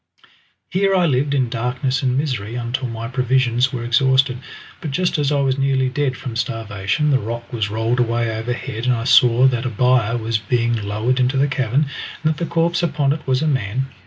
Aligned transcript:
Here 0.67 0.95
I 0.95 1.05
lived 1.05 1.35
in 1.35 1.47
darkness 1.47 2.01
and 2.01 2.17
misery 2.17 2.55
until 2.55 2.87
my 2.87 3.07
provisions 3.07 3.71
were 3.71 3.83
exhausted, 3.83 4.39
but 4.81 4.89
just 4.89 5.19
as 5.19 5.31
I 5.31 5.41
was 5.41 5.59
nearly 5.59 5.89
dead 5.89 6.17
from 6.17 6.35
starvation 6.35 7.11
the 7.11 7.19
rock 7.19 7.53
was 7.53 7.69
rolled 7.69 7.99
away 7.99 8.35
overhead 8.35 8.85
and 8.87 8.95
I 8.95 9.03
saw 9.03 9.45
that 9.45 9.63
a 9.63 9.69
bier 9.69 10.17
was 10.17 10.39
being 10.39 10.73
lowered 10.75 11.19
into 11.19 11.37
the 11.37 11.47
cavern, 11.47 11.85
and 12.23 12.33
that 12.33 12.37
the 12.37 12.49
corpse 12.49 12.81
upon 12.81 13.13
it 13.13 13.27
was 13.27 13.43
a 13.43 13.47
man. 13.47 13.89